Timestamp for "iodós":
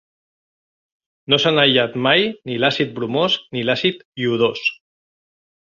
4.25-4.65